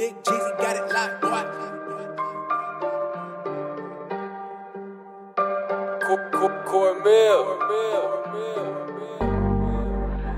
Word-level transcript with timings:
Big 0.00 0.16
Jeezy 0.24 0.56
got 0.56 0.76
it 0.76 0.94
locked, 0.94 1.20
boy. 1.20 1.44
Cornmeal. 6.64 7.44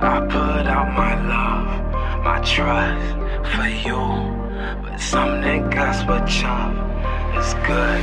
I 0.00 0.18
put 0.26 0.66
out 0.66 0.88
my 0.98 1.14
love, 1.30 1.70
my 2.24 2.40
trust 2.42 3.06
for 3.54 3.68
you. 3.86 4.02
But 4.82 4.98
some 4.98 5.38
niggas 5.44 6.02
would 6.08 6.26
chop. 6.26 6.74
It's 7.38 7.54
good. 7.62 8.02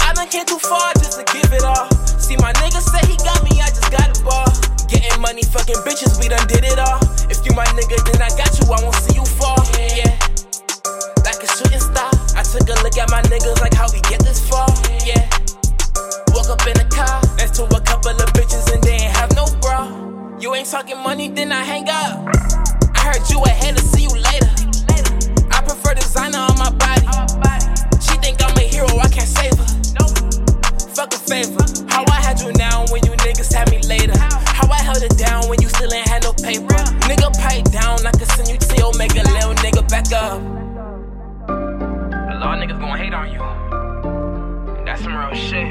I 0.00 0.12
done 0.12 0.26
came 0.26 0.44
too 0.44 0.58
far 0.58 0.92
just 0.94 1.20
to 1.20 1.24
give 1.32 1.52
it 1.52 1.62
all. 1.62 1.88
See, 2.18 2.36
my 2.38 2.52
nigga 2.54 2.82
say 2.82 3.06
he 3.06 3.16
got 3.18 3.44
me, 3.44 3.60
I 3.62 3.68
just 3.68 3.92
got 3.92 4.10
a 4.10 4.24
ball. 4.24 4.50
Getting 4.88 5.20
money, 5.20 5.44
fucking 5.44 5.86
bitches, 5.86 6.18
we 6.20 6.26
done 6.26 6.48
did 6.48 6.64
it 6.64 6.80
all. 6.80 6.98
If 7.30 7.46
you 7.46 7.54
my 7.54 7.66
nigga, 7.78 8.02
then 8.10 8.20
I 8.20 8.28
got 8.36 8.58
you, 8.58 8.66
I 8.72 8.82
won't 8.82 8.96
see 8.96 9.14
you 9.14 9.24
fall. 9.24 9.63
Yeah. 9.78 10.12
Like 11.24 11.42
a 11.42 11.48
shooting 11.56 11.80
star, 11.80 12.10
I 12.36 12.42
took 12.42 12.68
a 12.68 12.76
look 12.82 12.96
at 12.98 13.10
my 13.10 13.22
niggas 13.22 13.60
like 13.60 13.74
how 13.74 13.86
we 13.92 14.00
get 14.02 14.20
this 14.24 14.40
far. 14.48 14.68
Yeah. 15.04 15.24
Woke 16.34 16.50
up 16.50 16.66
in 16.66 16.78
a 16.80 16.88
car, 16.88 17.20
next 17.36 17.54
to 17.56 17.64
a 17.64 17.80
couple 17.80 18.10
of 18.10 18.28
bitches 18.34 18.72
and 18.72 18.82
they 18.82 19.04
ain't 19.04 19.16
have 19.16 19.34
no 19.34 19.46
bra. 19.60 19.88
You 20.40 20.54
ain't 20.54 20.68
talking 20.68 20.98
money, 20.98 21.28
then 21.28 21.52
I 21.52 21.62
hang 21.62 21.88
up. 21.88 22.26
I 22.94 23.00
heard 23.00 23.30
you 23.30 23.42
ahead 23.44 23.76
to 23.76 23.82
see 23.82 24.02
you 24.02 24.14
later. 24.14 24.50
I 25.50 25.62
prefer 25.62 25.94
designer 25.94 26.38
on 26.38 26.58
my 26.58 26.70
body. 26.70 27.06
She 28.00 28.16
think 28.18 28.42
I'm 28.42 28.56
a 28.56 28.62
hero, 28.62 28.88
I 28.98 29.08
can't 29.08 29.28
save 29.28 29.56
her. 29.56 29.74
Fuck 30.94 31.12
a 31.14 31.18
favor. 31.18 31.64
How 31.88 32.04
I 32.06 32.20
had 32.20 32.40
you 32.40 32.52
now 32.52 32.86
when 32.92 33.04
you 33.04 33.12
niggas 33.26 33.52
had 33.52 33.70
me 33.70 33.80
later. 33.82 34.16
How 34.18 34.70
I 34.70 34.80
held 34.82 35.02
it 35.02 35.16
down 35.18 35.48
when 35.48 35.60
you 35.60 35.68
still 35.68 35.92
ain't 35.92 36.06
had 36.06 36.22
no 36.22 36.32
paper. 36.32 36.78
Nigga 37.10 37.34
pipe 37.38 37.64
down, 37.72 37.98
niggas 42.64 42.80
gonna 42.80 42.96
hate 42.96 43.12
on 43.12 43.30
you. 43.30 43.42
And 44.78 44.86
that's 44.86 45.02
some 45.02 45.14
real 45.14 45.34
shit. 45.34 45.68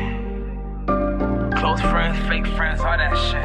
Close 1.58 1.82
friends, 1.82 2.20
fake 2.28 2.46
friends, 2.56 2.82
all 2.82 2.98
that 2.98 3.18
shit. 3.18 3.44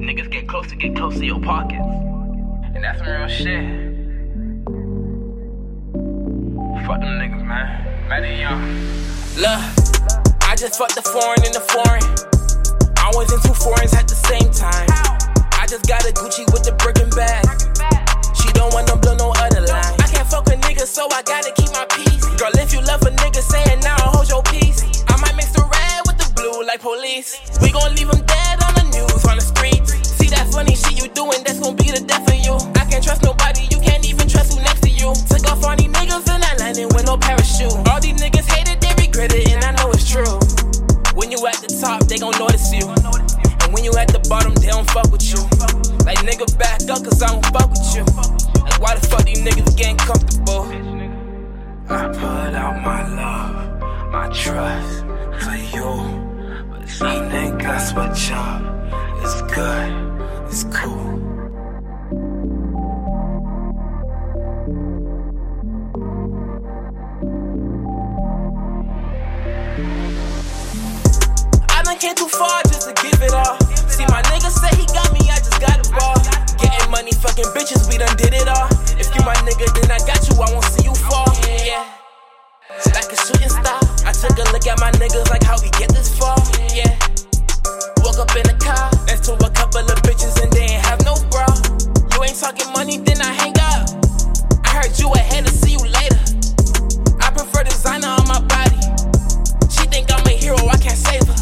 Niggas 0.00 0.28
get 0.28 0.48
close 0.48 0.66
to 0.68 0.76
get 0.76 0.96
close 0.96 1.14
to 1.18 1.24
your 1.24 1.40
pockets. 1.40 1.86
And 2.74 2.82
that's 2.82 2.98
some 2.98 3.06
real 3.06 3.28
shit. 3.28 3.64
Fuck 6.84 7.00
them 7.00 7.14
niggas, 7.20 7.44
man. 7.46 8.08
Mad 8.08 8.24
at 8.24 8.38
young. 8.38 8.60
Look, 9.36 9.60
I 10.42 10.56
just 10.56 10.78
fucked 10.78 10.96
the 10.96 11.02
foreign 11.02 11.44
in 11.46 11.52
the 11.52 11.60
foreign. 11.60 12.02
I 12.98 13.12
was 13.14 13.32
in 13.32 13.38
two 13.40 13.54
foreigns 13.54 13.94
at 13.94 14.08
the 14.08 14.16
same 14.16 14.50
time. 14.50 14.88
I 15.52 15.66
just 15.68 15.86
got 15.86 16.02
a 16.04 16.12
Gucci 16.12 16.44
with 16.52 16.64
the 16.64 16.72
Birkin 16.72 17.10
bag. 17.10 17.46
She 18.34 18.52
don't 18.52 18.74
want 18.74 18.88
no 18.88 18.96
blow, 18.96 19.14
no 19.14 19.32
other 19.38 19.60
line. 19.60 19.97
Like 26.78 26.82
police. 26.82 27.40
We 27.62 27.70
gon' 27.70 27.94
leave 27.94 28.08
him 28.08 28.22
dead 28.26 28.62
on 28.62 28.74
the 28.74 28.84
news, 28.94 29.24
on 29.26 29.36
the 29.36 29.42
streets. 29.42 29.92
See 30.08 30.28
that 30.28 30.46
funny 30.52 30.74
shit 30.74 30.98
you 30.98 31.08
doing, 31.10 31.42
that's 31.44 31.60
gon' 31.60 31.76
be 31.76 31.90
the 31.90 32.00
death 32.06 32.26
of 32.28 32.38
you. 32.44 32.54
I 32.76 32.84
can't 32.90 33.02
trust 33.02 33.22
nobody, 33.22 33.66
you 33.70 33.80
can't 33.80 34.04
even 34.06 34.28
trust 34.28 34.54
who 34.54 34.62
next 34.62 34.82
to 34.82 34.90
you. 34.90 35.14
Took 35.28 35.46
off 35.50 35.64
on 35.64 35.78
these 35.78 35.90
niggas 35.90 36.28
and 36.28 36.42
I 36.44 36.54
landed 36.56 36.92
with 36.94 37.06
no 37.06 37.16
parachute. 37.16 37.74
All 37.88 38.00
these 38.00 38.18
niggas 38.20 38.46
hate 38.50 38.68
it, 38.68 38.80
they 38.80 38.94
regret 39.00 39.32
it, 39.34 39.48
and 39.50 39.64
I 39.64 39.72
know 39.78 39.90
it's 39.90 40.08
true. 40.08 40.38
When 41.14 41.30
you 41.30 41.38
at 41.46 41.58
the 41.62 41.70
top, 41.80 42.06
they 42.06 42.18
gon' 42.18 42.36
notice 42.38 42.70
you. 42.72 42.86
And 42.86 43.72
when 43.72 43.84
you 43.84 43.92
at 43.96 44.08
the 44.08 44.22
bottom, 44.28 44.54
they 44.54 44.68
don't 44.68 44.88
fuck 44.90 45.10
with 45.10 45.24
you. 45.26 45.40
Like 46.06 46.18
nigga 46.24 46.46
back 46.58 46.82
up, 46.88 47.02
cause 47.04 47.22
I 47.22 47.28
don't 47.28 47.44
fuck 47.50 47.70
with 47.70 47.86
you. 47.94 48.04
Like 48.62 48.80
why 48.80 48.94
the 48.94 49.06
fuck 49.06 49.24
these 49.24 49.42
niggas 49.42 49.76
getting 49.76 49.98
comfortable? 49.98 50.66
I 51.88 52.06
put 52.08 52.54
out 52.54 52.76
my 52.84 53.00
love, 53.08 54.12
my 54.12 54.28
trust 54.28 55.04
for 55.42 55.56
you. 55.56 55.67
But 57.00 57.14
some 57.14 57.28
niggas 57.30 57.94
would 57.94 58.16
chop. 58.16 58.60
It's 59.22 59.42
good, 59.42 59.90
it's 60.48 60.64
cool. 60.64 60.98
I 71.68 71.82
done 71.84 71.98
came 71.98 72.14
too 72.16 72.26
far 72.26 72.62
just 72.64 72.88
to 72.88 72.94
give 73.02 73.22
it 73.22 73.32
all. 73.32 73.60
See, 73.88 74.04
my 74.06 74.22
nigga 74.22 74.50
say 74.50 74.74
he 74.76 74.86
got 74.86 75.12
me, 75.12 75.20
I 75.30 75.36
just 75.38 75.60
got 75.60 75.78
a 75.78 75.90
ball. 75.92 76.16
Getting 76.58 76.90
money, 76.90 77.12
fucking 77.12 77.44
bitches, 77.54 77.88
we 77.88 77.98
done 77.98 78.16
did 78.16 78.34
it 78.34 78.48
all. 78.48 78.67
Niggas 85.08 85.30
like 85.30 85.42
how 85.42 85.56
we 85.62 85.70
get 85.70 85.88
this 85.90 86.16
far. 86.16 86.36
Yeah. 86.74 86.92
Woke 88.04 88.18
up 88.18 88.34
in 88.36 88.44
a 88.48 88.56
car, 88.58 88.90
next 89.06 89.24
to 89.24 89.32
a 89.32 89.50
couple 89.50 89.80
of 89.80 89.98
bitches 90.04 90.40
and 90.42 90.52
they 90.52 90.76
ain't 90.76 90.84
have 90.84 91.04
no 91.04 91.14
bra. 91.30 91.46
You 92.12 92.24
ain't 92.24 92.38
talking 92.38 92.70
money, 92.72 92.98
then 92.98 93.20
I 93.20 93.32
hang 93.32 93.56
up. 93.60 93.88
I 94.64 94.84
heard 94.84 94.98
you 94.98 95.10
ahead 95.12 95.46
to 95.46 95.52
see 95.52 95.72
you 95.72 95.84
later. 95.84 96.20
I 97.20 97.30
prefer 97.30 97.64
designer 97.64 98.08
on 98.08 98.26
my 98.28 98.40
body. 98.40 98.80
She 99.72 99.88
think 99.88 100.12
I'm 100.12 100.24
a 100.26 100.36
hero, 100.36 100.58
I 100.68 100.76
can't 100.76 100.98
save 100.98 101.24
her. 101.24 101.38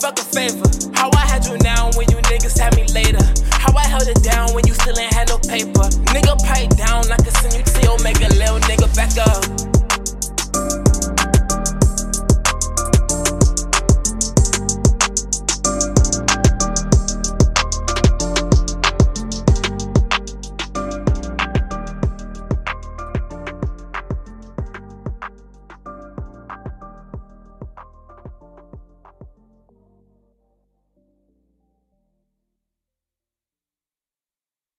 Fuck 0.00 0.18
a 0.18 0.24
favor. 0.24 0.68
How 0.94 1.10
I 1.16 1.24
had 1.24 1.46
you 1.46 1.56
now 1.58 1.90
when 1.96 2.10
you 2.10 2.18
niggas 2.28 2.58
had 2.58 2.76
me 2.76 2.84
later. 2.92 3.24
How 3.52 3.72
I 3.76 3.86
held 3.86 4.08
it 4.08 4.22
down 4.22 4.52
when 4.54 4.66
you 4.66 4.74
still 4.74 4.98
ain't 4.98 5.12
had 5.12 5.28
no 5.28 5.38
paper. 5.38 5.88
Nigga 6.12 6.36
pipe 6.44 6.76
down, 6.76 7.10
I 7.10 7.16
can 7.16 7.32
send 7.40 7.54
you 7.54 7.62
to 7.62 7.80
your 7.82 7.98
make 8.02 8.20
a 8.20 8.28
little 8.36 8.60
nigga 8.68 8.88
back 8.94 9.16
up. 9.16 9.63